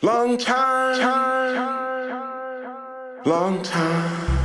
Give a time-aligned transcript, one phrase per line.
[0.00, 1.00] Long time,
[3.24, 4.37] long time.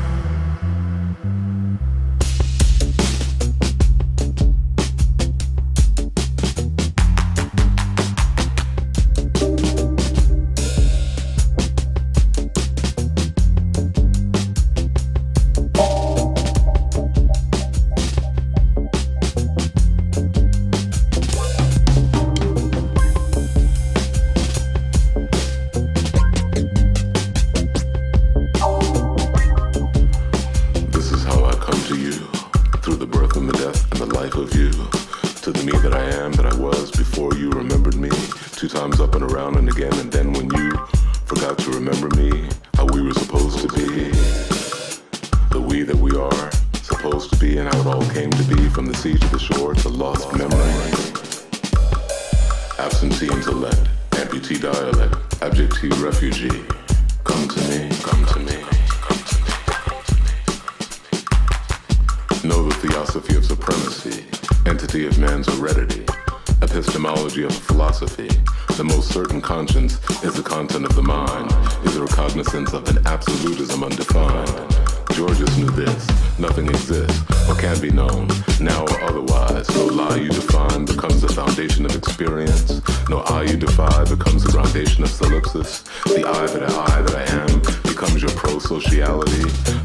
[85.04, 89.83] The I that I that I am becomes your pro-sociality.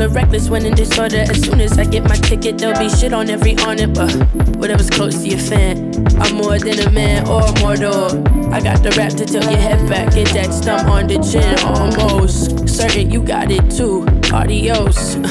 [0.00, 1.18] A reckless winning disorder.
[1.28, 3.92] As soon as I get my ticket, there'll be shit on every on it.
[3.92, 4.12] But
[4.56, 8.06] whatever's close to your fan, I'm more than a man or a mortal.
[8.52, 11.58] I got the rap to tell your head back, get that stump on the chin.
[11.66, 14.06] Almost certain you got it too.
[14.32, 15.14] Adios.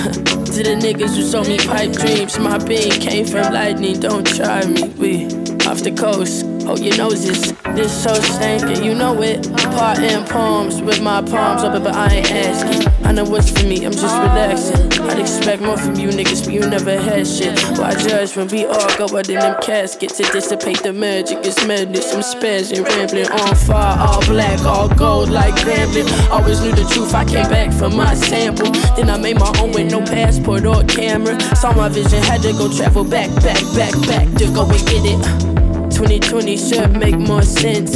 [0.51, 4.00] to the niggas who sold me pipe dreams, my being came from lightning.
[4.00, 5.25] Don't try me, we
[5.65, 6.50] off the coast.
[6.71, 9.51] Hold your noses, this this so stankin', you know it.
[9.75, 12.88] Parting palms with my palms open, but I ain't asking.
[13.06, 14.89] I know what's for me, I'm just relaxing.
[15.03, 17.59] I'd expect more from you niggas, but you never had shit.
[17.77, 21.39] Why judge when we all go out in them caskets to dissipate the magic?
[21.44, 26.07] It's madness, I'm spazzing, rambling on fire, all black, all gold like gambling.
[26.31, 28.71] Always knew the truth, I came back for my sample.
[28.95, 31.38] Then I made my own with no passport or camera.
[31.53, 35.03] Saw my vision, had to go travel back, back, back, back to go and get
[35.03, 35.50] it.
[36.01, 37.94] 2020 should make more sense.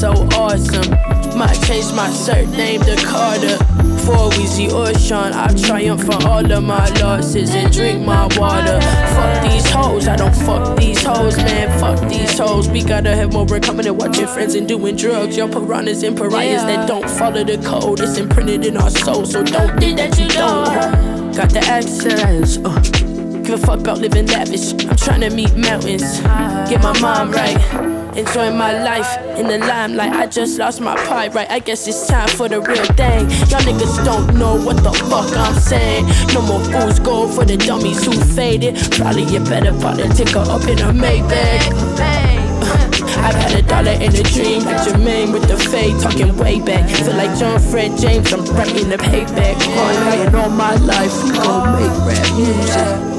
[0.00, 0.90] So awesome.
[1.38, 3.58] Might change my surname to Carter.
[4.04, 5.34] before Weezy or Sean.
[5.34, 8.80] I triumph for all of my losses and drink my water.
[8.80, 11.78] Fuck these hoes, I don't fuck these hoes, man.
[11.78, 12.66] Fuck these hoes.
[12.70, 15.36] We gotta have more coming and watching friends and doing drugs.
[15.36, 16.76] Y'all piranhas and pariahs yeah.
[16.76, 18.00] that don't follow the code.
[18.00, 21.36] It's imprinted in our soul, so don't think that you don't.
[21.36, 22.56] Got the access.
[22.64, 23.03] Uh.
[23.44, 24.72] Give a fuck about living lavish.
[24.72, 26.20] I'm trying to meet mountains,
[26.70, 28.16] get my mind right.
[28.16, 30.12] Enjoying my life in the limelight.
[30.12, 31.50] I just lost my pride, right?
[31.50, 33.28] I guess it's time for the real thing.
[33.50, 36.06] Y'all niggas don't know what the fuck I'm saying.
[36.32, 38.76] No more fools go for the dummies who faded.
[38.92, 39.72] Probably a better
[40.14, 42.24] ticker up in a Maybach.
[43.24, 46.88] I've had a dollar in a dream, like Jermaine with the fade, talking way back.
[46.88, 49.56] Feel like John Fred James, I'm writing the payback.
[49.60, 53.13] Hard all my life, we gon' make rap music.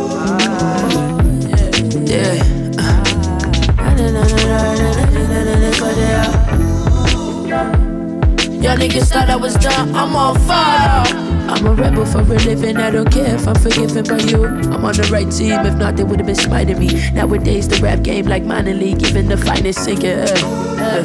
[8.65, 11.05] Y'all niggas thought I was done, I'm on fire.
[11.47, 14.45] I'm a rebel for a living, I don't care if I'm forgiven by you.
[14.45, 17.11] I'm on the right team, if not, they would have been smiting me.
[17.11, 20.25] Nowadays, the rap game like minor league, even the finest singer.
[20.27, 21.03] Uh, uh.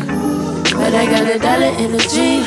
[0.72, 2.42] But I got a dollar in the a G.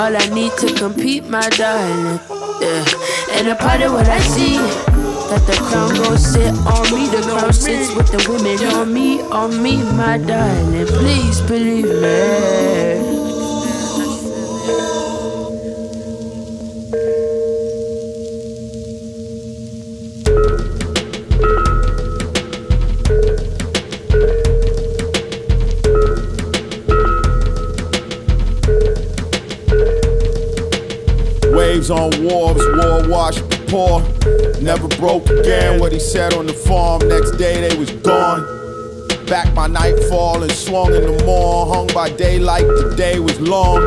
[0.00, 2.18] All I need to compete, my darling.
[2.62, 2.84] Yeah.
[3.32, 4.87] And a part of what I see
[5.28, 7.06] that the crown gon' sit on me.
[7.08, 10.86] The crown sits with the women on me, on oh me, my darling.
[10.86, 13.18] Please believe me.
[31.54, 34.47] Waves on wharves, war washed poor.
[34.60, 37.06] Never broke again what he said on the farm.
[37.06, 38.42] Next day they was gone.
[39.26, 41.68] Back by nightfall and swung in the morn.
[41.68, 43.80] Hung by daylight, the day was long.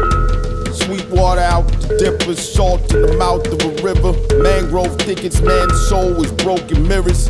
[0.72, 4.14] Sweet water out the dippers, salt in the mouth of a river.
[4.42, 7.28] Mangrove thickets, man's soul was broken mirrors.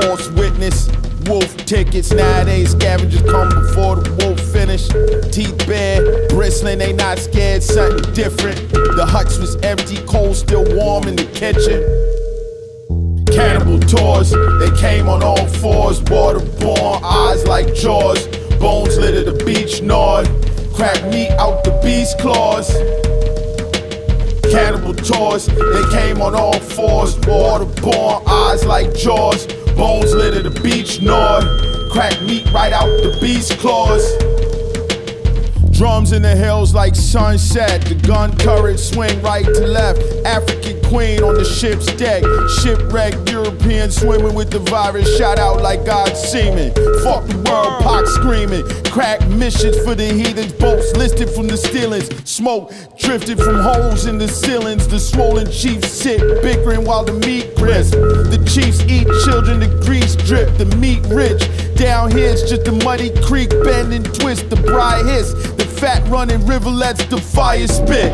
[0.00, 0.88] False witness,
[1.26, 2.12] wolf tickets.
[2.12, 4.86] Nowadays, scavengers come before the wolf finish.
[5.32, 8.70] Teeth bare, bristling, they not scared, something different.
[8.70, 11.82] The huts was empty, cold still warm in the kitchen.
[13.34, 18.28] Cannibal tours, they came on all fours, waterborne, eyes like jaws.
[18.60, 20.26] Bones litter the beach, gnawed.
[20.72, 22.70] Crack meat out the beast claws.
[24.52, 29.48] Cannibal tours, they came on all fours, waterborne, eyes like jaws.
[29.74, 31.42] Bones litter the beach, gnawed.
[31.90, 34.04] Crack meat right out the beast claws.
[35.74, 37.84] Drums in the hills like sunset.
[37.84, 40.00] The gun turret swing right to left.
[40.24, 42.22] African queen on the ship's deck.
[42.62, 45.18] Shipwrecked European swimming with the virus.
[45.18, 46.72] Shot out like God's semen.
[47.02, 48.64] Fuck the world, Pac screaming.
[48.84, 50.52] Crack missions for the heathens.
[50.52, 52.08] Boats listed from the stealings.
[52.24, 54.86] Smoke drifted from holes in the ceilings.
[54.86, 57.94] The swollen chiefs sit bickering while the meat crisp.
[57.94, 60.56] The chiefs eat children, the grease drip.
[60.56, 61.42] The meat rich.
[61.74, 64.48] Down here it's just a muddy creek bend and twist.
[64.50, 65.34] The bride hiss.
[65.84, 68.10] Fat running rivulets, the fire spit.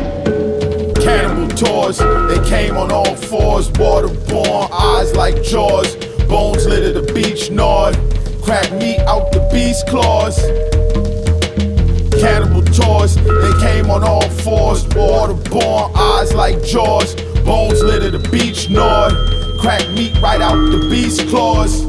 [1.01, 5.95] Cannibal tours, they came on all fours, waterborne, eyes like jaws.
[6.27, 7.95] Bones litter the beach, gnawed.
[8.43, 10.37] Crack meat out the beast claws.
[12.19, 17.15] Cannibal tours, they came on all fours, waterborne, eyes like jaws.
[17.45, 19.13] Bones litter the beach, gnawed.
[19.61, 21.85] Crack meat right out the beast claws.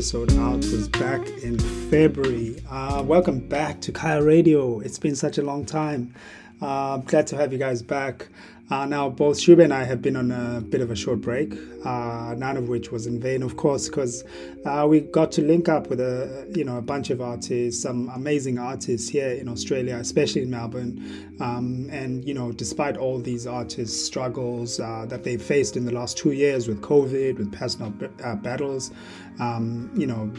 [0.00, 1.58] Episode out was back in
[1.90, 2.56] February.
[2.70, 4.80] Uh, welcome back to Kaya Radio.
[4.80, 6.14] It's been such a long time.
[6.62, 8.28] Uh, glad to have you guys back.
[8.70, 11.54] Uh, now, both Shube and I have been on a bit of a short break,
[11.84, 14.22] uh, none of which was in vain, of course, because
[14.64, 18.08] uh, we got to link up with a you know a bunch of artists, some
[18.14, 21.36] amazing artists here in Australia, especially in Melbourne.
[21.40, 25.92] Um, and you know, despite all these artists' struggles uh, that they faced in the
[25.92, 28.92] last two years with COVID, with personal uh, battles,
[29.40, 30.30] um, you know,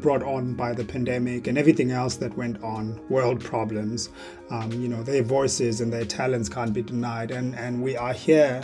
[0.00, 4.08] brought on by the pandemic and everything else that went on, world problems.
[4.50, 7.30] Um, you know, their voices and their talents can't be denied.
[7.30, 8.62] And, and we are here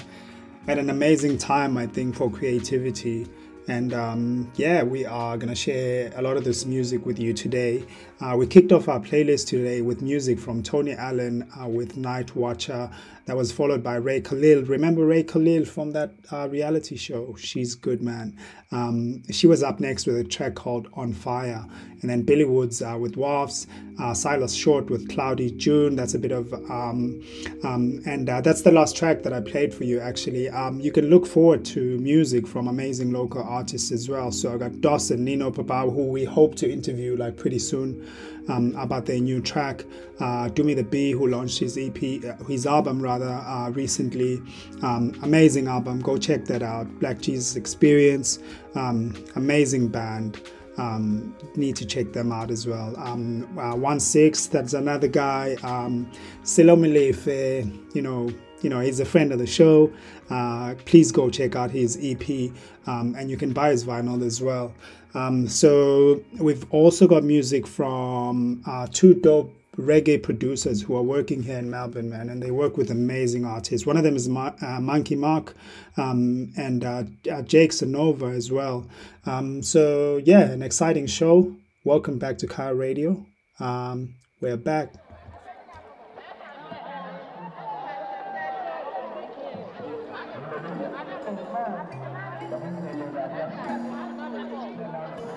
[0.67, 3.27] at an amazing time, I think, for creativity.
[3.69, 7.33] And um, yeah, we are going to share a lot of this music with you
[7.33, 7.85] today.
[8.21, 12.35] Uh, we kicked off our playlist today with music from Tony Allen uh, with Night
[12.35, 12.91] Watcher.
[13.31, 14.65] That was followed by Ray Khalil.
[14.65, 17.37] Remember Ray Khalil from that uh, reality show?
[17.39, 18.37] She's good, man.
[18.73, 21.65] Um, she was up next with a track called On Fire.
[22.01, 23.69] And then Billy Woods uh, with Wharfs,
[24.01, 25.95] uh, Silas Short with Cloudy June.
[25.95, 27.23] That's a bit of, um,
[27.63, 30.49] um, and uh, that's the last track that I played for you actually.
[30.49, 34.33] Um, you can look forward to music from amazing local artists as well.
[34.33, 38.11] So I got Dawson, Nino Papau, who we hope to interview like pretty soon
[38.49, 39.85] um, about their new track.
[40.19, 44.43] Uh, Do Me the B, who launched his EP, uh, his album rather, uh, recently.
[44.83, 46.01] Um, amazing album.
[46.01, 46.87] Go check that out.
[47.01, 48.39] Black Jesus Experience.
[48.75, 50.41] Um, amazing band.
[50.79, 52.95] Um, need to check them out as well.
[52.99, 55.57] Um, uh, One Six, that's another guy.
[55.63, 56.11] Um,
[56.43, 58.31] Silomilefe, you know,
[58.63, 59.93] you know, he's a friend of the show.
[60.29, 62.51] Uh, please go check out his EP,
[62.87, 64.75] um, and you can buy his vinyl as well.
[65.15, 71.43] Um, so we've also got music from uh, two dope reggae producers who are working
[71.43, 73.87] here in Melbourne, man, and they work with amazing artists.
[73.87, 75.55] One of them is Ma- uh, Monkey Mark
[75.97, 78.89] um, and uh, uh, Jake Sonova as well.
[79.27, 81.57] Um, so yeah, an exciting show.
[81.85, 83.25] Welcome back to Kaya Radio.
[83.59, 84.95] Um, we're back.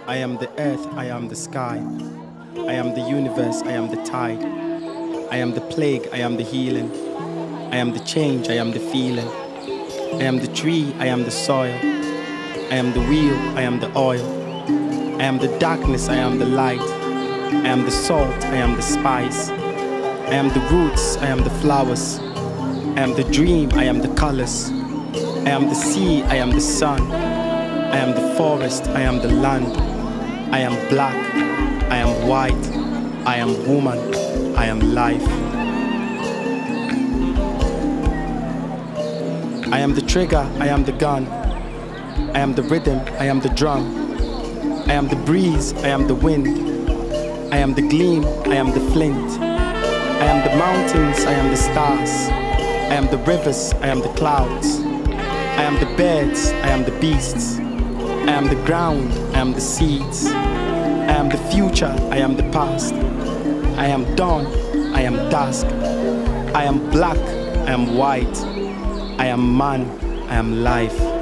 [0.06, 1.78] I am the earth, I am the sky.
[2.58, 4.44] I am the universe, I am the tide.
[5.32, 6.92] I am the plague, I am the healing.
[7.72, 9.30] I am the change, I am the feeling.
[10.20, 11.74] I am the tree, I am the soil.
[11.82, 14.26] I am the wheel, I am the oil.
[15.22, 16.82] I am the darkness, I am the light.
[16.82, 19.52] I am the salt, I am the spice.
[19.52, 22.20] I am the roots, I am the flowers.
[22.20, 24.70] I am the dream, I am the colors.
[24.70, 27.02] I am the sea, I am the sun.
[27.10, 29.93] I am the forest, I am the land.
[30.54, 31.16] I am black,
[31.90, 32.66] I am white,
[33.26, 33.98] I am woman,
[34.56, 35.28] I am life.
[39.74, 41.26] I am the trigger, I am the gun.
[42.36, 43.84] I am the rhythm, I am the drum.
[44.88, 46.48] I am the breeze, I am the wind.
[47.52, 49.42] I am the gleam, I am the flint.
[49.42, 52.30] I am the mountains, I am the stars.
[52.30, 54.82] I am the rivers, I am the clouds.
[55.58, 57.58] I am the birds, I am the beasts.
[57.58, 60.28] I am the ground, I am the seeds.
[60.28, 62.94] I am the future, I am the past.
[63.78, 64.46] I am dawn,
[64.96, 65.66] I am dusk.
[66.56, 67.18] I am black,
[67.68, 68.38] I am white.
[69.20, 69.82] I am man,
[70.30, 71.13] I am life.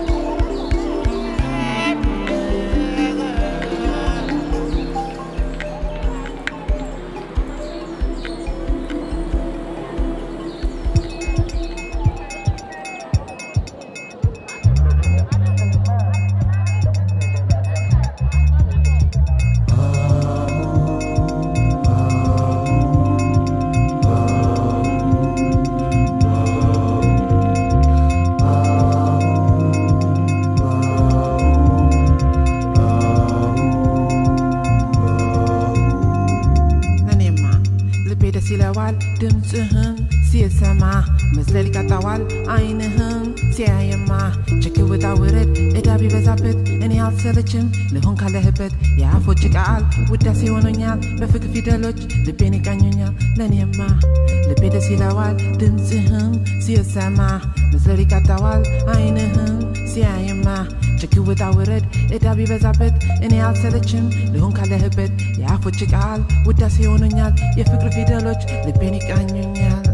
[61.32, 61.86] ውጣ ውረድ
[62.16, 62.96] እዳ ቢበዛበት
[63.26, 65.12] እኔ አልሰለችም። ልሆን ካለህበት
[65.42, 69.86] የአፎች ቃል ውዳሴ ሆኖኛል። የፍቅር ፊደሎች ልቤን ይቃኙኛል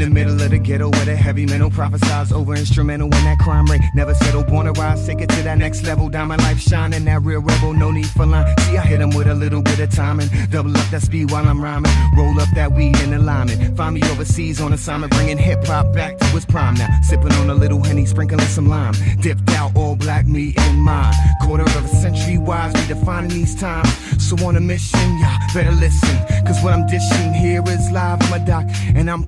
[0.00, 3.66] the middle of the ghetto where the heavy metal prophesies over instrumental when that crime
[3.66, 4.42] rate never settle.
[4.42, 6.08] Born to rise, take it to that next level.
[6.08, 8.46] Diamond life shining, that real rebel, no need for line.
[8.60, 10.28] See, I hit him with a little bit of timing.
[10.48, 11.92] Double up that speed while I'm rhyming.
[12.16, 13.76] Roll up that weed in alignment.
[13.76, 16.88] Find me overseas on assignment, bringing hip hop back to its prime now.
[17.02, 18.94] Sipping on a little honey, sprinkling some lime.
[19.20, 21.12] Dipped out all black, me in mine.
[21.42, 23.90] Quarter of a century wise, redefining these times.
[24.18, 26.16] So on a mission, y'all better listen.
[26.46, 28.22] Cause what I'm dishing here is live.
[28.22, 28.64] I'm a doc,
[28.94, 29.24] and I'm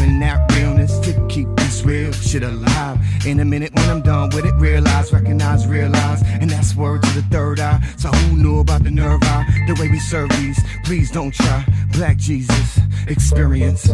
[0.00, 2.98] prescribing that realness to keep this real shit alive.
[3.26, 6.22] In a minute when I'm done with it, realize, recognize, realize.
[6.22, 7.80] And that's word to the third eye.
[7.96, 9.46] So who knew about the nerve eye?
[9.66, 10.58] The way we serve these.
[10.84, 11.64] Please don't try.
[11.92, 13.90] Black Jesus experience.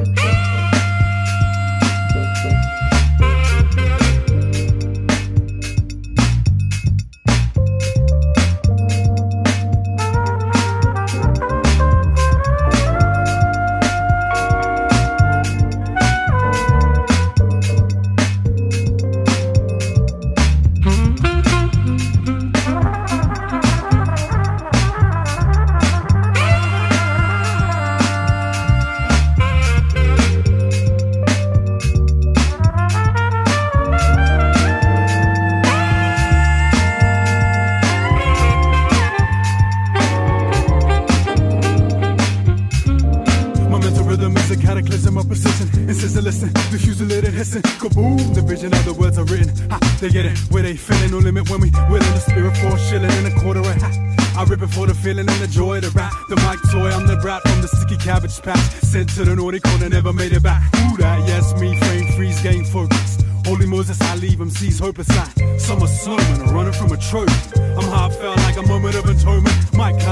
[58.83, 60.63] Sent to the naughty corner, never made it back.
[60.77, 61.27] Who that?
[61.27, 63.19] Yes, me, frame, freeze, game, focus.
[63.47, 65.33] Holy Moses, I leave him, sees hope aside.
[65.59, 67.61] Summer snowman, running from a trophy.
[67.61, 69.55] I'm heartfelt like a moment of atonement.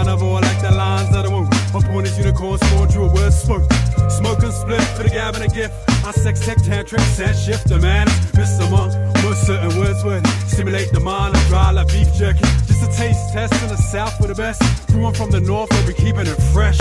[0.06, 1.54] Of all like the lines that I won't.
[1.74, 3.72] Upon his unicorn spawn, drew a word spoke.
[4.10, 5.93] Smoke and split for the gab and a gift.
[6.06, 8.06] I sex tech tantric, set shift the man.
[8.36, 8.70] Mr.
[8.70, 12.40] Monk, most certain words would stimulate the mind and dry like beef jerky.
[12.66, 14.60] Just a taste test in the south for the best.
[14.90, 16.76] Everyone from the north will be keeping it fresh.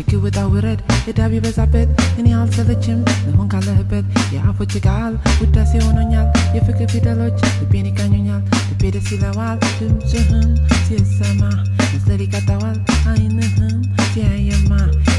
[0.00, 1.88] ችግር ውጣ ውረድ ዕዳ ቢበዛበት
[2.20, 9.58] እኔ አልሰለችም ልሆን ካለህበት የአፎች ቃል ውዳሴ ሆኖኛል የፍቅር ፊደሎች ልቤን ይቃኙኛል ልቤ ደስ ይለዋል
[9.78, 10.48] ድምፅህን
[10.86, 11.42] ሲሰማ
[11.92, 12.78] መሰል ይቀጣዋል
[13.12, 14.72] አይንህም ሲያየማ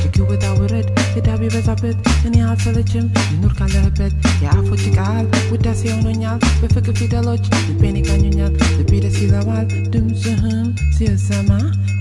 [0.04, 1.98] ችግር ውጣ ውረድ ዕዳ ቢበዛበት
[2.28, 9.66] እኔ አልሰለችም ይኑር ካለህበት የአፎች ቃል ውዳሴ ሆኖኛል። በፍቅር ፊደሎች ልቤን ይቃኙኛል። ልቤ ደስ ይለዋል።
[9.94, 11.50] ድምፅህን ሲሰማ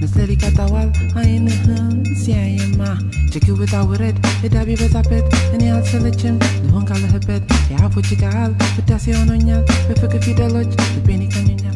[0.01, 0.89] መሰል ይቀጣዋል።
[1.21, 1.91] አይንህም
[2.23, 2.83] ሲያየማ
[3.33, 7.43] ችግር ውጣ ውረድ ዕዳ ቢበዛበት እኔ አልሰለችም ልሆን ካለህበት
[7.73, 11.70] የአፎች ቃል ውዳሴ ሆኖኛል። በፍቅር ፊደሎች ልቤን ይቃኙኛል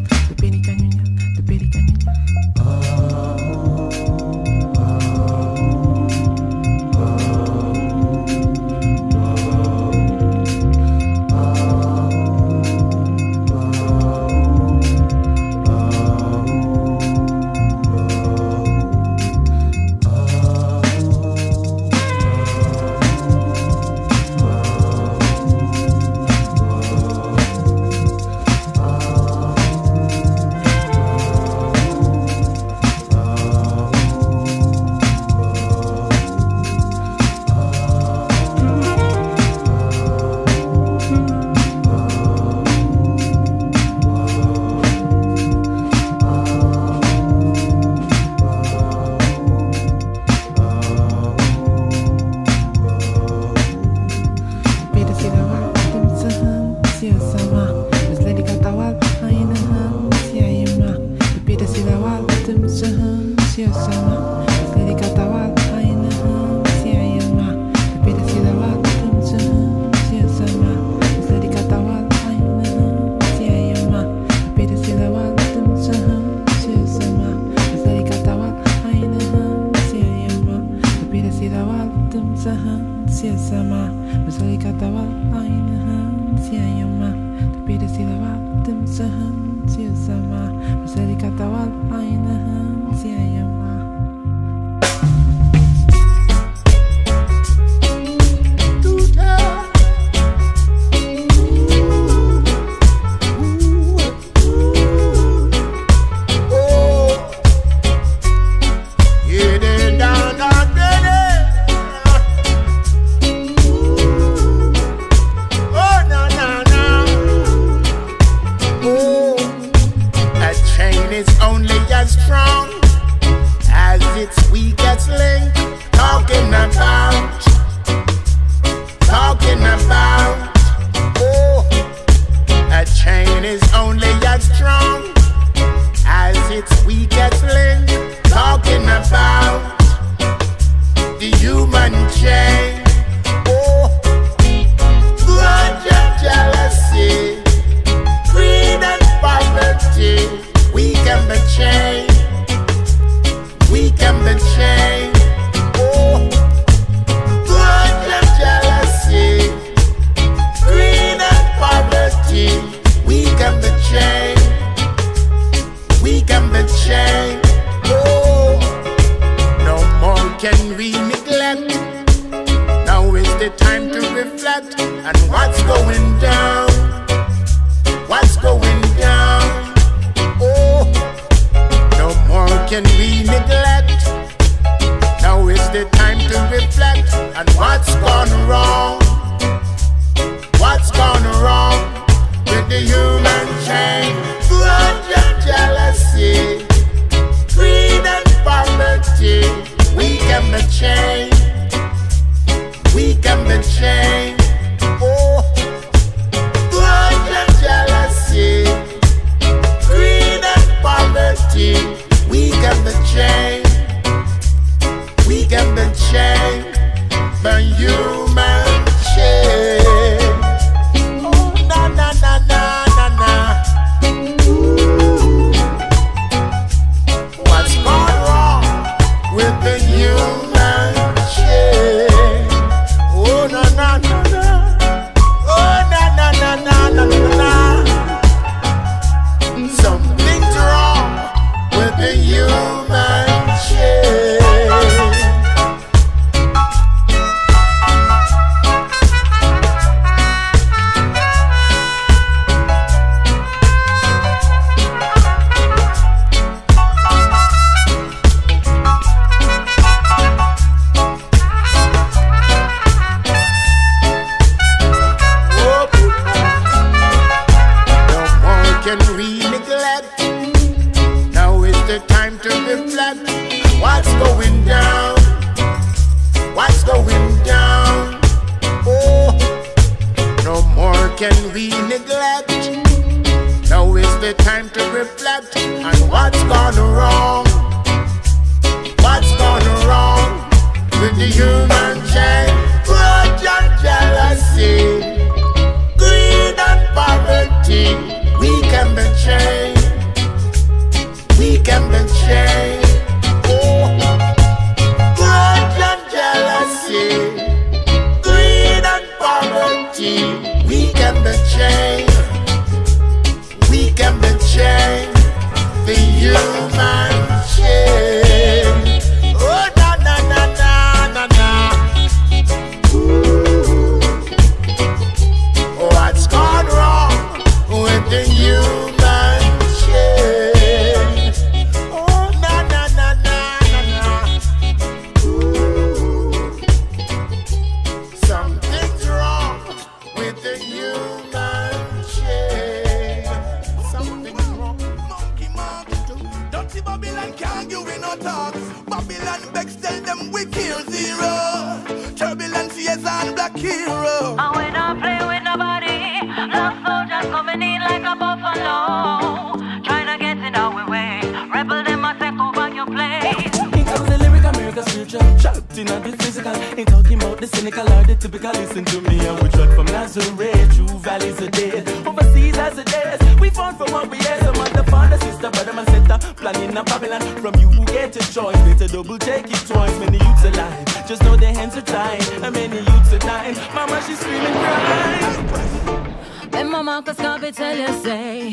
[387.05, 388.51] The can't be tell you say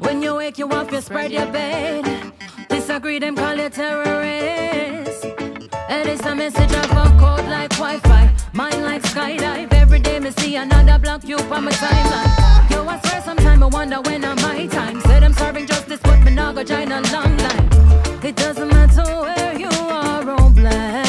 [0.00, 2.04] When you wake you up, you spread your bed.
[2.68, 5.24] Disagree, them call you terrorists.
[5.88, 8.30] And it's a message of a code like Wi-Fi.
[8.52, 9.72] Mine like skydive.
[9.72, 12.70] Every day me see another block you from my timeline.
[12.70, 16.20] Yo, I swear sometime I wonder when I'm my time Said I'm serving justice, but
[16.24, 17.68] me now go join a long line.
[18.22, 21.07] It doesn't matter where you are, oh black.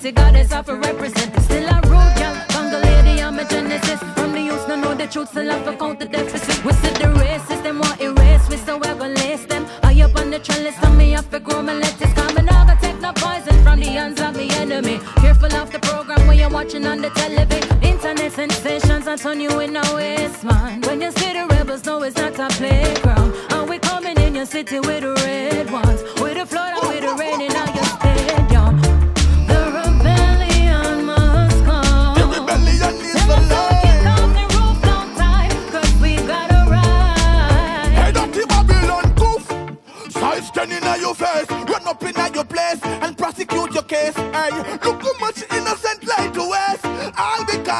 [0.00, 1.30] to goddess, I a represent.
[1.42, 2.80] Still I rule, y'all.
[2.80, 4.00] Lady, I'm a genesis.
[4.14, 6.64] From the youth, no know the truth, still I for count the deficit.
[6.64, 9.66] We said the racist, them want erase, we so ever lace them.
[9.82, 12.12] I up on the trellis, on me, I for grow my lettuce.
[12.14, 15.00] Coming out, I take no poison from the hands of the enemy.
[15.16, 17.82] Careful of the program when you're watching on the television.
[17.82, 20.80] Internet sensations, I turn you in a waste, man.
[20.82, 23.34] When you see the rebels, no, it's not a playground.
[23.52, 26.89] Are we coming in your city with the red ones, with the flood.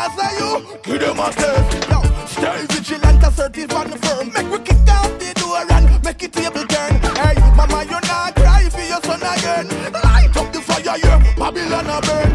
[0.00, 1.90] He them a test.
[1.90, 4.32] Yo, stay vigilant, assertive and firm.
[4.32, 6.94] Make we kick out the door and make it table turn.
[7.16, 9.68] Hey, mama, you not cry for your son again.
[9.92, 11.34] Light up the fire, yeah.
[11.36, 12.29] Babylon a burn.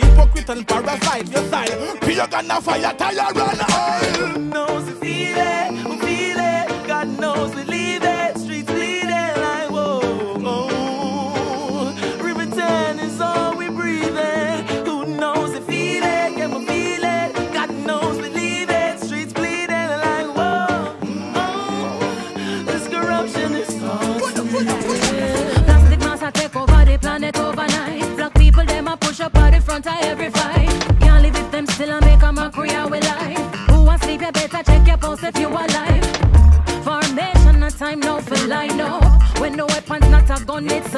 [0.00, 1.28] Hypocrite and parasite.
[1.30, 4.38] Your style, pure gonna fire, tire and oil.
[4.38, 4.81] knows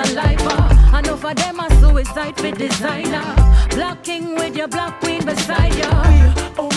[0.05, 0.99] saliva.
[0.99, 3.35] Enough of them a suicide for designer.
[3.71, 5.91] Black king with your black queen beside ya.
[6.59, 6.74] Oh,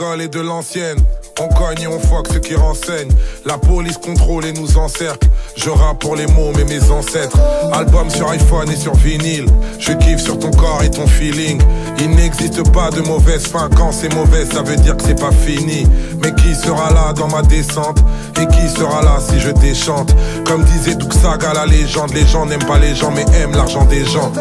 [0.00, 0.96] de l'ancienne.
[1.38, 3.12] On cogne et on fuck ceux qui renseignent.
[3.44, 5.28] La police contrôle et nous encercle.
[5.56, 7.36] Je rappe pour les mots, mais mes ancêtres.
[7.74, 9.44] Album sur iPhone et sur vinyle.
[9.78, 11.60] Je kiffe sur ton corps et ton feeling.
[11.98, 13.68] Il n'existe pas de mauvaise fin.
[13.76, 15.86] Quand c'est mauvais, ça veut dire que c'est pas fini.
[16.22, 17.98] Mais qui sera là dans ma descente?
[18.40, 20.14] Et qui sera là si je déchante
[20.46, 22.12] Comme disait Duxaga, la légende.
[22.14, 24.32] Les gens n'aiment pas les gens, mais aiment l'argent des gens.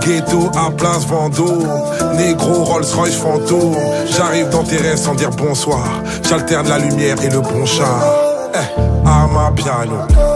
[0.00, 1.68] Ghetto à place Vendôme.
[2.16, 3.76] Négro, Rolls Royce fantôme.
[4.16, 5.84] J'arrive dans tes rêves sans dire bonsoir.
[6.28, 8.02] J'alterne la lumière et le bon char.
[8.54, 10.33] Eh, piano.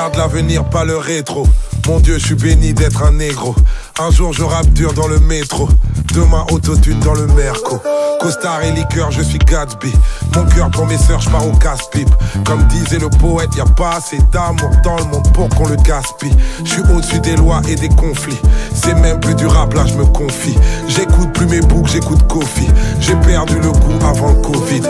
[0.00, 1.46] Regarde l'avenir, pas le rétro.
[1.86, 3.54] Mon Dieu, je suis béni d'être un négro.
[3.98, 5.68] Un jour je rappe dur dans le métro,
[6.12, 7.80] demain autotune dans le merco.
[8.20, 9.92] Costard et liqueur, je suis Gatsby.
[10.36, 12.10] Mon cœur pour mes sœurs, je pars au casse-pipe.
[12.44, 15.76] Comme disait le poète, y a pas assez d'amour dans le monde pour qu'on le
[15.76, 16.36] gaspille.
[16.64, 18.38] Je suis au-dessus des lois et des conflits.
[18.74, 20.56] C'est même plus du rap, là je me confie.
[20.88, 22.68] J'écoute plus mes boucs, j'écoute Kofi.
[23.00, 24.82] J'ai perdu le goût avant le Covid.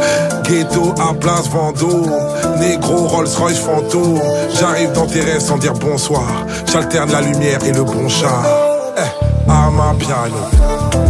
[0.45, 2.11] Ghetto à place Vendôme.
[2.59, 4.21] Négro Rolls Royce fantôme.
[4.59, 6.27] J'arrive dans tes rêves sans dire bonsoir.
[6.71, 8.43] J'alterne la lumière et le bon chat.
[8.97, 11.10] Eh, à ma piano.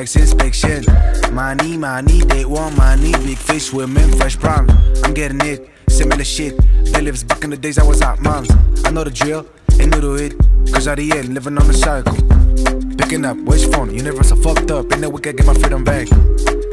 [0.00, 0.82] Tax inspection.
[1.34, 4.66] Money, money, they want money, big fish, swimming, fresh prom.
[5.04, 6.56] I'm getting it, similar shit.
[6.92, 8.50] They lives back in the days I was at mom's.
[8.84, 9.46] I know the drill,
[9.78, 10.32] ain't new to it.
[10.72, 12.16] Cause at the end, living on the cycle.
[12.96, 13.92] Picking up, which phone?
[13.92, 16.08] Universal fucked up, and then we can get my freedom back.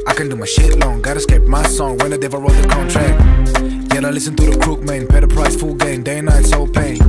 [0.08, 2.68] I can do my shit long, gotta escape my song when the devil wrote the
[2.70, 3.94] contract.
[3.94, 6.46] Yet I listen to the crook man, pay the price, full game, day and night,
[6.46, 7.00] so pain.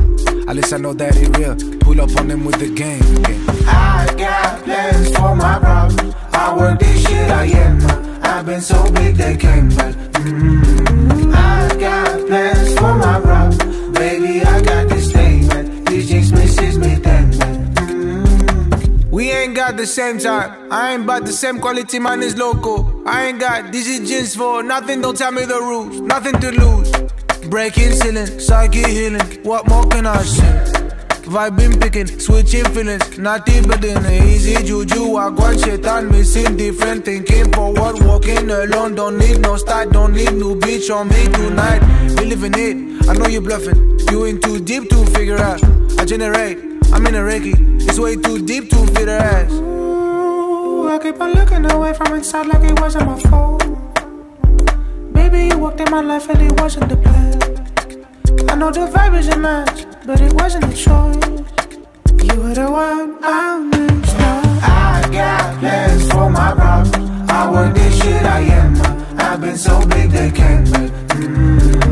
[0.49, 1.55] At least I know that it real.
[1.81, 3.03] Pull up on them with the game.
[3.69, 6.15] I got plans for my problems.
[6.33, 8.25] I work this shit I am.
[8.25, 9.95] I've been so big they came back.
[10.25, 11.35] Mm.
[11.35, 13.59] I got plans for my problems.
[13.99, 15.85] Baby, I got this thing, man.
[15.85, 19.11] These jinx misses me then, man.
[19.11, 20.73] We ain't got the same time.
[20.73, 23.03] I ain't about the same quality, man is local.
[23.07, 26.01] I ain't got dizzy jeans for nothing, don't tell me the rules.
[26.01, 27.08] Nothing to lose.
[27.51, 29.43] Breaking ceiling, psychic healing.
[29.43, 30.89] What more can I say?
[31.23, 33.17] Vibing picking, switching feelings.
[33.17, 35.17] Not deeper than easy juju.
[35.17, 37.51] I got shit on missing different thinking.
[37.53, 38.95] Forward walking alone.
[38.95, 41.81] Don't need no start, don't need new bitch on me tonight.
[42.21, 43.09] We in it.
[43.09, 43.99] I know you bluffing.
[44.11, 45.63] You in too deep to figure out.
[45.99, 46.59] I generate.
[46.93, 47.55] I'm in a Reiki.
[47.89, 49.53] It's way too deep to fit her ass.
[49.53, 53.58] Ooh, I keep on looking away from inside like it wasn't my fault.
[55.31, 57.35] Baby, you walked in my life and it wasn't the plan.
[58.49, 61.29] I know the vibe isn't match, but it wasn't a choice.
[62.25, 64.17] You were the one I missed.
[64.17, 67.31] I got plans for my problems.
[67.31, 68.75] I work this shit I am.
[69.21, 70.67] I've been so big they can't.
[70.67, 71.88] Mm.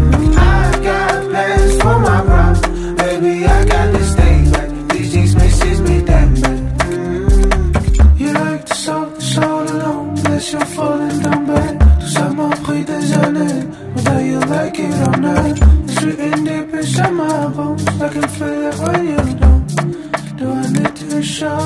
[13.36, 15.58] Des whether you like it or not.
[15.88, 20.36] It's written deep inside my bones, I can feel it when you don't.
[20.38, 21.56] Do I need to show?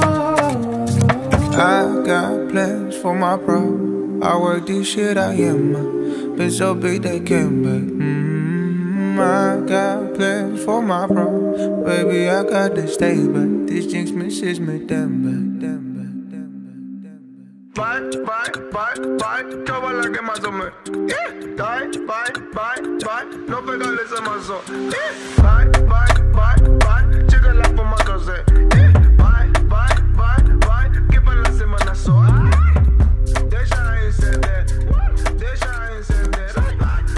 [1.52, 4.22] I got plans for my problem.
[4.22, 6.36] I work this shit I am.
[6.36, 7.82] Been so big they can't back.
[7.82, 11.84] Mm, I got plans for my problem.
[11.84, 13.68] Baby, I got to stay back.
[13.68, 15.60] These jinx misses me damn bad.
[15.60, 15.79] Damn
[17.74, 20.72] Bye, bye, bye, chavala que más o menos.
[21.06, 21.30] Yeah.
[21.56, 24.60] Bye, bye, bye, bye, no pegales a más o.
[24.68, 25.12] Yeah.
[25.42, 28.89] Bye, bye, bye, bye, chica la poma cose.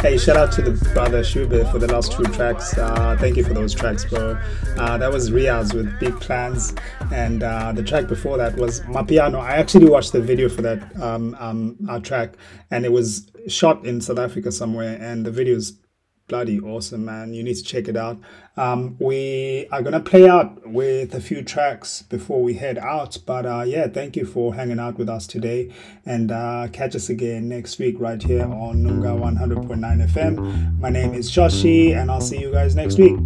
[0.03, 2.77] Hey, shout out to the brother Shube for the last two tracks.
[2.77, 4.37] Uh, thank you for those tracks, bro.
[4.77, 6.75] Uh, that was Riaz with Big Plans,
[7.13, 9.39] and uh, the track before that was Mapiano.
[9.39, 12.35] I actually watched the video for that um, um, uh, track,
[12.73, 15.79] and it was shot in South Africa somewhere, and the video is
[16.33, 17.35] bloody awesome, man.
[17.35, 18.17] You need to check it out.
[18.57, 23.45] Um, we are gonna play out with a few tracks before we head out, but
[23.45, 25.71] uh, yeah, thank you for hanging out with us today,
[26.07, 30.81] and uh, catch us again next week right here on Nunga 100.9 FM.
[30.81, 33.17] My name is Joshi, and I'll see you guys next week.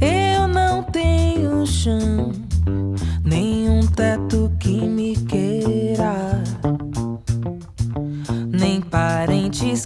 [0.00, 2.30] Eu não tenho chão,
[3.24, 4.93] nenhum teto que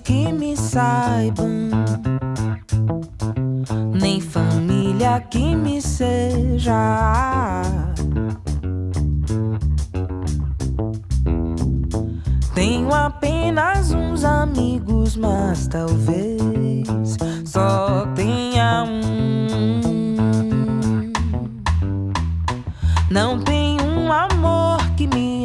[0.01, 1.71] que me saibam,
[4.01, 7.63] nem família que me seja.
[12.55, 19.79] Tenho apenas uns amigos, mas talvez só tenha um.
[23.11, 25.38] Não tem um amor que me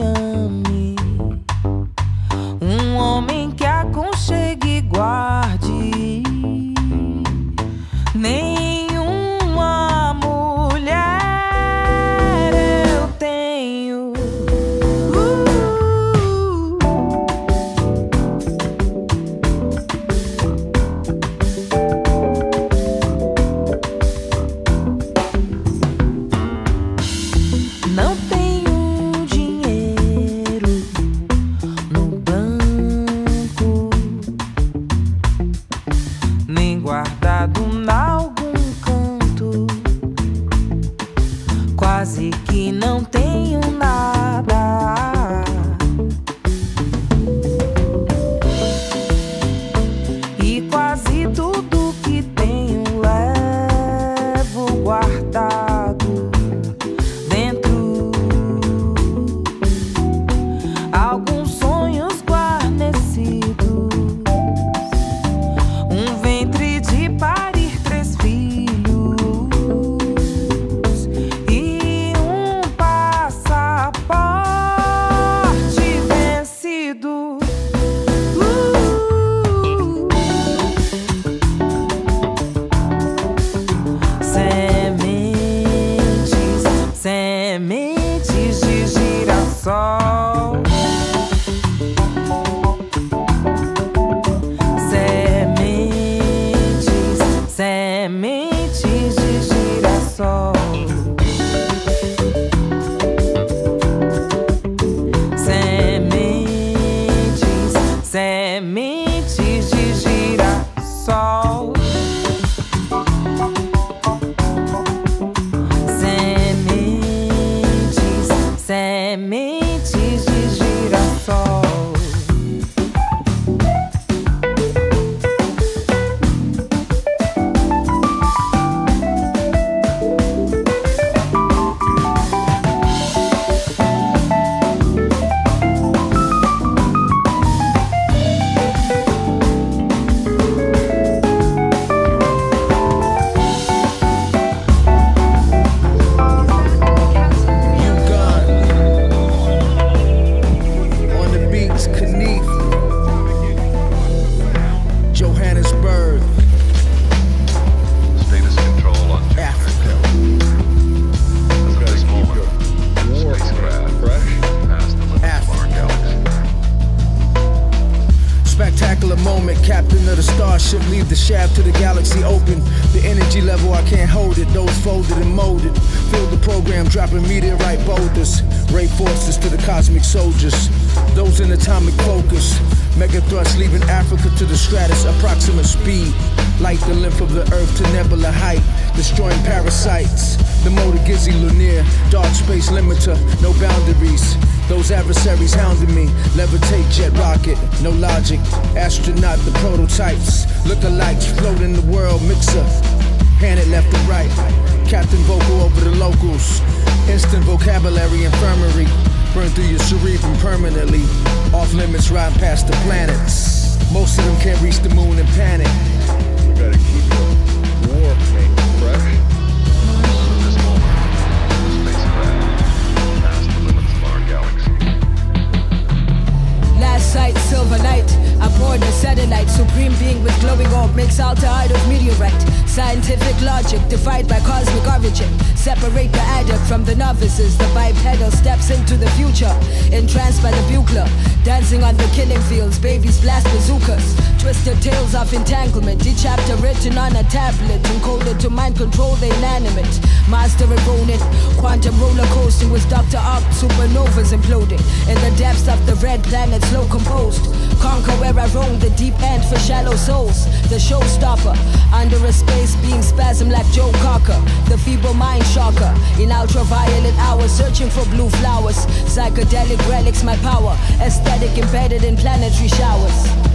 [231.36, 232.42] tired of meteorite.
[232.68, 235.28] Scientific logic, defied by cosmic origin.
[235.56, 237.58] Separate the addict from the novices.
[237.58, 239.52] The bipedal steps into the future,
[239.92, 241.08] entranced by the bugler.
[241.44, 244.16] Dancing on the killing fields, babies blast bazookas.
[244.40, 247.82] Twisted tales of entanglement, each chapter written on a tablet.
[247.84, 250.00] Encoded to mind control the inanimate.
[250.30, 251.22] Master opponent,
[251.58, 253.18] quantum roller coaster with Dr.
[253.18, 254.84] Up, supernovas imploding.
[255.10, 257.44] In the depths of the red planet's low composed.
[257.82, 260.46] Conquer where I roam, the deep end for shallow souls.
[260.70, 261.56] The showstopper,
[261.94, 265.94] under a space being spat phantasm like Joe Cocker, the feeble mind shocker.
[266.20, 268.86] In ultraviolet hours, searching for blue flowers.
[269.06, 270.78] Psychedelic relics, my power.
[271.02, 273.53] Aesthetic embedded in planetary showers.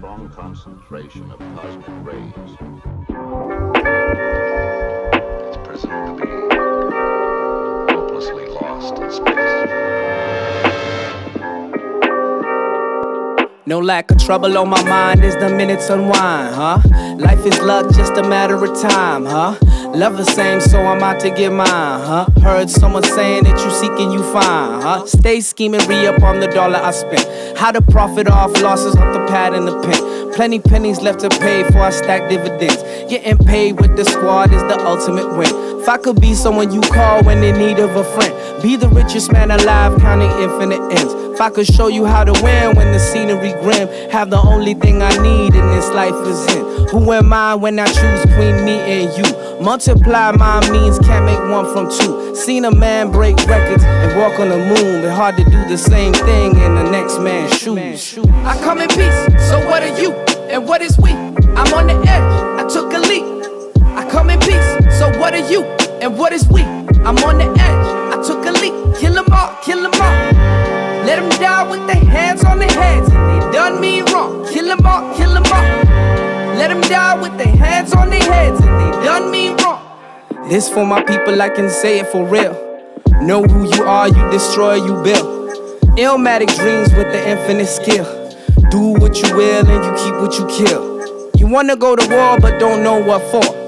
[0.00, 2.32] Strong concentration of cosmic rays.
[5.44, 6.30] It's presumed to be
[7.92, 9.68] hopelessly lost in space.
[13.66, 16.78] No lack of trouble on my mind as the minutes unwind, huh?
[17.18, 19.54] Life is luck, just a matter of time, huh?
[19.94, 22.26] Love the same, so I'm out to get mine, huh?
[22.40, 25.04] Heard someone saying that you seek and you find, huh?
[25.04, 27.58] Stay scheming, re up on the dollar I spent.
[27.58, 30.32] How to profit off losses off the pad and the pen.
[30.32, 32.76] Plenty pennies left to pay for I stack dividends.
[33.10, 35.69] Getting paid with the squad is the ultimate win.
[35.80, 38.88] If I could be someone you call when in need of a friend, be the
[38.90, 41.14] richest man alive, counting infinite ends.
[41.14, 44.74] If I could show you how to win when the scenery grim, have the only
[44.74, 46.88] thing I need in this life is in.
[46.88, 49.58] Who am I when I choose between me and you?
[49.58, 52.36] Multiply my means, can't make one from two.
[52.36, 55.78] Seen a man break records and walk on the moon, but hard to do the
[55.78, 58.18] same thing in the next man's shoes.
[58.44, 60.12] I come in peace, so what are you?
[60.50, 61.12] And what is we?
[61.12, 63.40] I'm on the edge, I took a leap.
[63.96, 64.39] I come in
[65.30, 65.62] what are you?
[66.02, 66.62] And what is we?
[66.62, 68.74] I'm on the edge, I took a leap.
[68.98, 70.16] Kill them all, kill them all.
[71.06, 73.08] Let them die with their hands on their heads.
[73.08, 74.44] They done me wrong.
[74.48, 75.62] Kill them all, kill them all.
[76.58, 78.58] Let them die with their hands on their heads.
[78.60, 79.80] And they done me wrong.
[80.48, 82.54] This for my people, I can say it for real.
[83.22, 85.54] Know who you are, you destroy, you build.
[85.96, 88.04] Illmatic dreams with the infinite skill.
[88.68, 91.30] Do what you will and you keep what you kill.
[91.36, 93.59] You wanna go to war but don't know what for.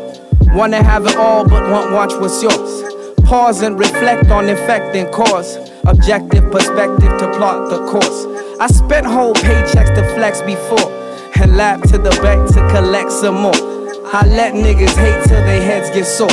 [0.55, 2.83] Wanna have it all but won't watch what's yours.
[3.25, 5.57] Pause and reflect on effect and cause.
[5.87, 8.27] Objective perspective to plot the course.
[8.61, 10.91] I spent whole paychecks to flex before
[11.41, 13.55] and lap to the back to collect some more.
[14.15, 16.29] I let niggas hate till their heads get sore.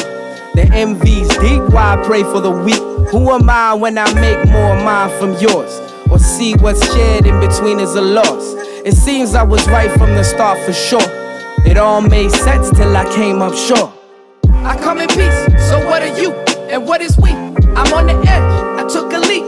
[0.56, 2.82] The envy's deep, why I pray for the weak.
[3.10, 5.80] Who am I when I make more of mine from yours?
[6.12, 8.54] Or see what's shared in between is a loss.
[8.86, 11.19] It seems I was right from the start for sure.
[11.66, 13.92] It all made sense till I came up short.
[14.48, 16.32] I come in peace, so what are you?
[16.70, 17.32] And what is we?
[17.32, 19.44] I'm on the edge, I took a leap.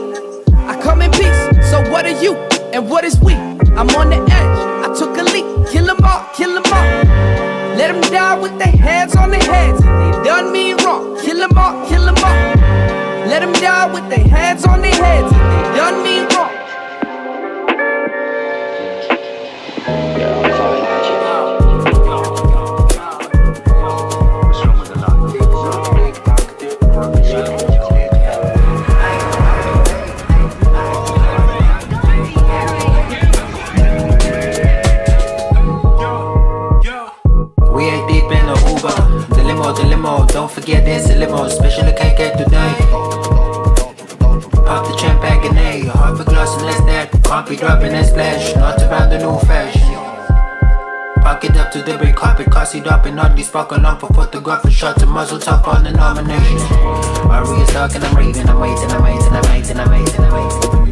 [0.67, 2.35] I come in peace, so what are you?
[2.73, 3.33] And what is we?
[3.33, 5.45] I'm on the edge, I took a leap.
[5.69, 7.31] Kill them all, kill them all.
[7.77, 9.79] Let them die with their hands on their heads.
[9.81, 11.19] They done me wrong.
[11.21, 12.35] Kill them all, kill them all.
[13.27, 15.31] Let them die with their hands on their heads.
[15.31, 16.30] They done me wrong.
[40.53, 41.47] Forget there's a limo.
[41.47, 42.73] Special cake get today.
[44.65, 45.89] Pop the champagne, A.
[45.97, 47.23] Half a glass and less that.
[47.23, 48.55] Can't be dropping that splash.
[48.55, 49.81] Not around the new fashion.
[51.21, 53.99] Park it up to the big carpet, car seat up and all these sparkle on
[53.99, 56.57] for photograph and shot to muzzle top on the nomination.
[57.27, 60.90] Maria's talking, I'm raving, I'm waiting, I'm waiting, I'm waiting, I'm waiting, I'm waiting.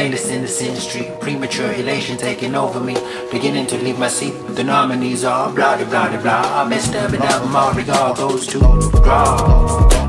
[0.00, 1.12] Stainless in this industry.
[1.20, 2.96] Premature elation taking over me,
[3.30, 4.32] beginning to leave my seat.
[4.56, 6.62] The nominees are blah blah blah blah.
[6.62, 8.78] I messed up and now my regard goes to draw.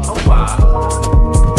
[0.06, 1.51] Oh wow.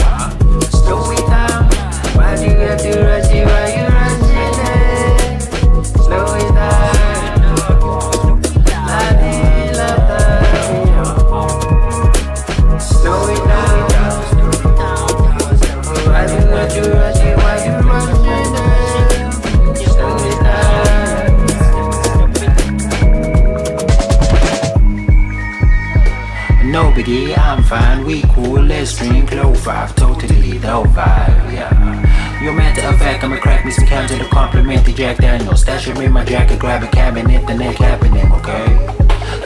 [35.03, 35.63] Jack Daniels.
[35.63, 38.67] Stash it in my jacket, grab a cabinet, the neck happening, okay?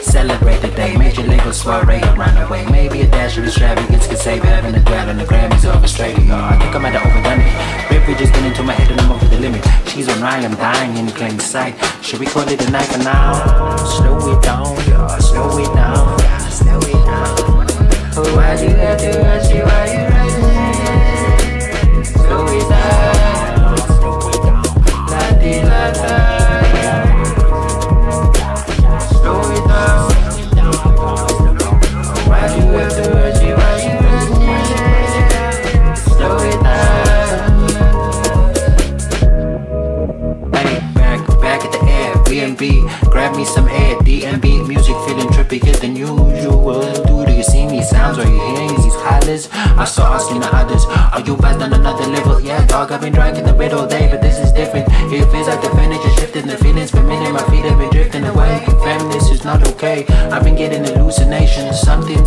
[0.03, 2.63] Celebrate the day, major legal soiree, a runaway.
[2.69, 6.31] Maybe a dash of extravagance could save having a dwell in the Grammys of Australia.
[6.31, 7.89] I think I might have overdone it.
[7.89, 9.65] Beverages get into my head and I'm over the limit.
[9.87, 11.73] She's on I am dying in plain sight.
[12.03, 13.77] Should we call it a night for now?
[13.77, 18.35] Slow it down, yeah, slow it down, yeah, slow it down.
[18.35, 19.65] Why do you have to rush it?
[19.65, 20.06] Why you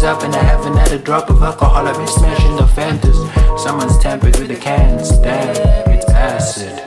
[0.01, 0.05] hallucinations.
[0.05, 1.86] Up and I haven't had a drop of alcohol.
[1.86, 3.59] I've been smashing the Fantas.
[3.59, 5.18] Someone's tampered with the cans.
[5.18, 6.86] Damn, it's acid.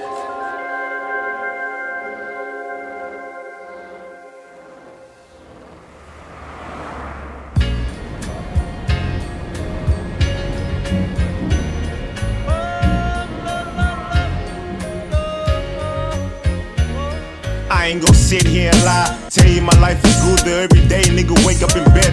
[17.70, 19.20] I ain't gon' sit here and lie.
[19.30, 21.03] Tell you my life is good though every day.
[21.03, 22.12] Nigga wake up in bed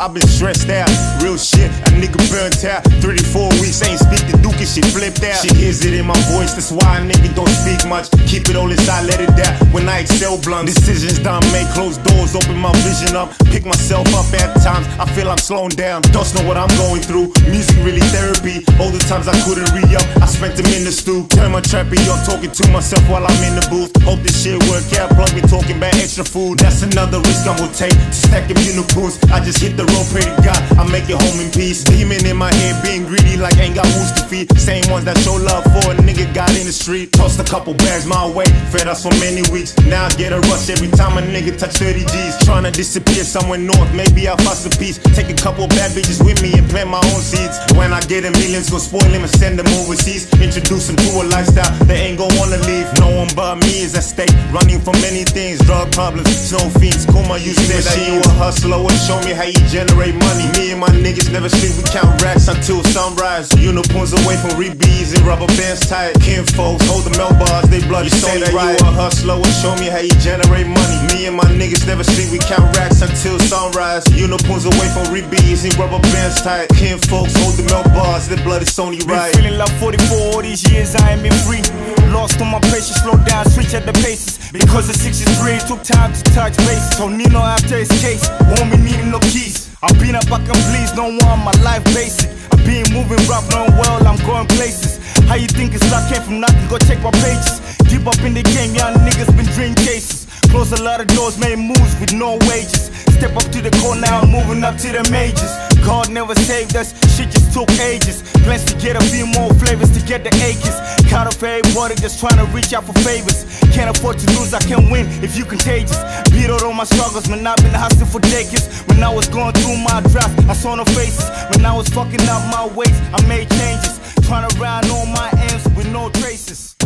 [0.00, 0.20] under a roof.
[0.20, 1.22] i been stressed out.
[1.22, 2.84] Real shit, nigga burnt out.
[3.02, 5.42] 34 weeks ain't speak to Duke and shit flipped out.
[5.42, 8.10] She hears it in my voice, that's why a nigga don't speak much.
[8.26, 9.54] Keep it all inside, let it out.
[9.72, 13.32] When I excel blunt, decisions done, make closed doors, open my vision up.
[13.50, 14.86] Pick myself up at times.
[14.98, 16.02] I feel I'm slowing down.
[16.14, 17.32] Don't know what I'm going through.
[17.50, 18.62] Music really therapy.
[18.78, 21.26] All the times I couldn't re up, I spent them in the stew.
[21.28, 23.90] Turn my trappy up, talking to myself while I'm in the booth.
[24.02, 25.10] Hope this shit work out.
[25.16, 26.58] Plug me talking about extra food.
[26.58, 29.18] That's another risk I'm gonna take stack them unicorns.
[29.32, 31.82] I just hit the road, pray to God, I make it home in peace.
[31.90, 34.46] Demon in my head, being greedy like ain't got wolves to feed.
[34.58, 37.12] Same ones that show love for a nigga got in the street.
[37.12, 39.76] Tossed a couple bags my way, fed us for many weeks.
[39.86, 42.34] Now I get a rush every time a nigga touch 30 G's.
[42.46, 44.98] Trying to disappear somewhere north, maybe I'll fuss a piece.
[45.18, 47.58] Take a couple bad bitches with me and plant my own seeds.
[47.74, 50.30] When I get a millions, go spoil him and send them overseas.
[50.40, 52.86] Introduce them to a lifestyle they ain't gon' wanna leave.
[52.98, 55.58] No one but me is at stake, running from many things.
[55.66, 58.78] Drug problems, snow fiends, Kuma, you said that you a hustler.
[58.78, 60.46] Well, show me how you generate money.
[60.58, 63.52] Me and my niggas never sleep, we count racks until sunrise.
[63.58, 66.14] Unicorns away from rebees and rubber bands tight.
[66.20, 68.08] Kin folks, hold the melt bars, they bloody.
[68.08, 68.78] You say that right.
[68.78, 70.98] you a hustler, well, show me how you generate money.
[71.12, 74.04] Me and my niggas never sleep, we count racks until sunrise.
[74.14, 76.68] Unicorns away from rebees and rubber bands tight.
[76.74, 79.32] Kin folks, hold the melt bars, they bloody Sony right.
[79.32, 81.62] Been feeling like 44 all these years, I ain't been free.
[82.10, 84.38] Lost on my patience, slow down, switch at the paces.
[84.50, 86.96] Because the 63 took time to touch base.
[86.98, 89.69] So Nino after his case, won't be needing no keys.
[89.82, 92.28] I've been up, I can please no one, my life basic.
[92.52, 95.00] I've been moving rough, knowing well, I'm going places.
[95.24, 96.68] How you think it's luck came from nothing?
[96.68, 97.64] Go check my pages.
[97.88, 100.26] Deep up in the game, young niggas been dream cases.
[100.50, 102.92] Close a lot of doors, made moves with no wages.
[103.16, 105.69] Step up to the core now, I'm moving up to the majors.
[105.84, 108.22] God never saved us, shit just took ages.
[108.44, 110.76] Plans to get a few more flavors to get the acres.
[111.10, 113.44] Caught up everybody just trying to reach out for favors.
[113.72, 115.98] Can't afford to lose, I can win if you contagious.
[116.30, 118.82] Beat out all my struggles, man, I've been hustling for decades.
[118.88, 121.28] When I was going through my draft, I saw no faces.
[121.50, 123.98] When I was fucking up my ways, I made changes.
[124.26, 126.76] Trying to round all my ends with no traces.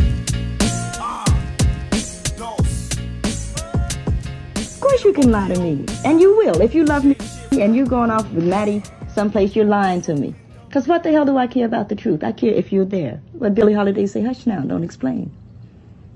[4.57, 5.85] Of course you can lie to me.
[6.05, 6.61] And you will.
[6.61, 7.17] If you love me
[7.63, 10.35] and you're going off with Maddie someplace, you're lying to me.
[10.67, 12.25] Because what the hell do I care about the truth?
[12.25, 13.21] I care if you're there.
[13.33, 15.31] What Billie Holiday say, hush now, don't explain.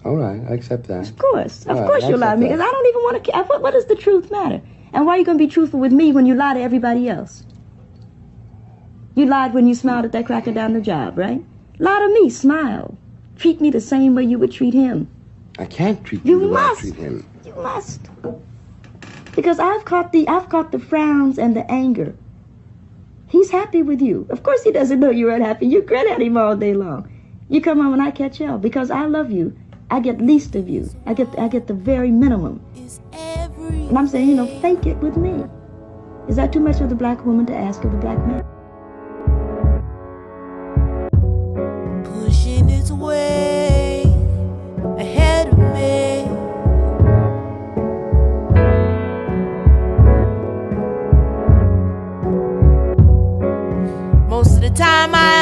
[0.05, 1.09] All right, I accept that.
[1.09, 1.65] Of course.
[1.67, 2.47] Of All right, course I you lie to me.
[2.47, 3.43] Because I don't even want to care.
[3.45, 4.61] What, what does the truth matter?
[4.93, 7.09] And why are you going to be truthful with me when you lie to everybody
[7.09, 7.45] else?
[9.15, 11.45] You lied when you smiled at that cracker down the job, right?
[11.79, 12.97] Lie to me, smile.
[13.37, 15.09] Treat me the same way you would treat him.
[15.59, 16.81] I can't treat You you, the way I must.
[16.81, 17.27] treat him.
[17.45, 18.01] You must.
[19.39, 22.17] Because I've caught the I've caught the frowns and the anger.
[23.29, 24.27] He's happy with you.
[24.31, 25.69] Of course he doesn't know you're unhappy.
[25.69, 27.09] You grin at him all day long.
[27.49, 29.57] You come home and I catch hell because I love you.
[29.93, 30.91] I get least of you.
[31.07, 32.61] I get I get the very minimum.
[33.13, 35.45] And I'm saying, you know, fake it with me.
[36.27, 38.45] Is that too much of the black woman to ask of the black man?
[42.03, 43.68] pushing its way
[54.99, 55.39] time I.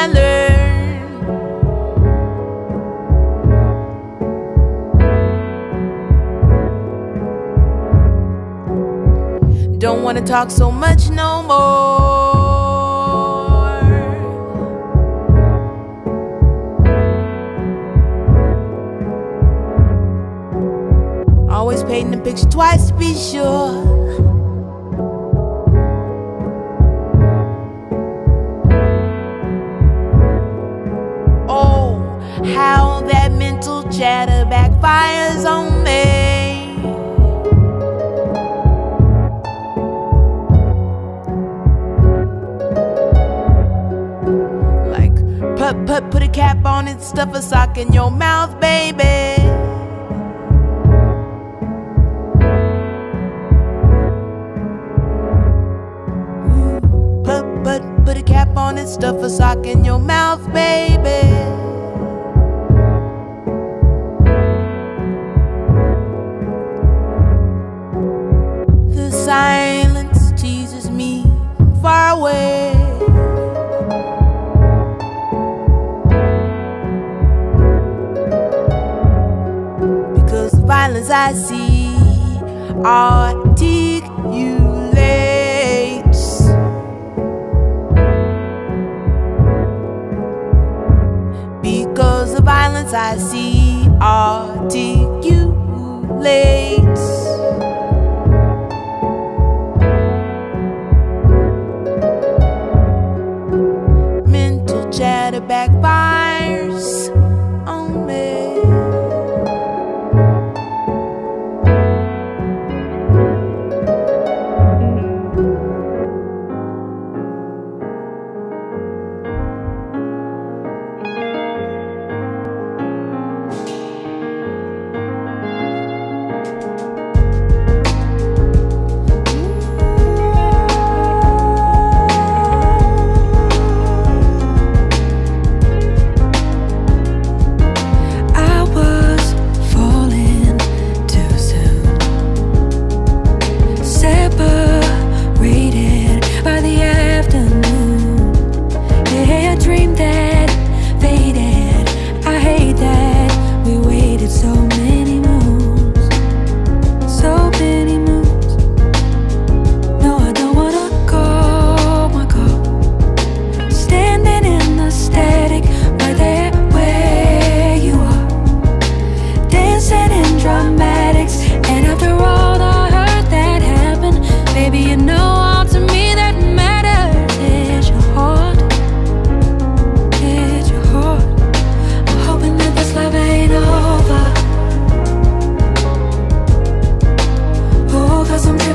[9.79, 11.57] Don't wanna talk so much no more.
[21.49, 23.96] Always painting the picture twice to be sure.
[32.53, 36.77] how that mental chatter backfires on me.
[44.91, 45.15] Like,
[45.57, 49.35] put, put, put a cap on it, stuff a sock in your mouth, baby.
[57.23, 61.36] Put, put, put a cap on it, stuff a sock in your mouth, baby.
[80.97, 81.95] feelings I see
[82.83, 83.67] articulates.
[91.61, 95.57] Because the violence I see articulates.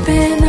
[0.05, 0.42] been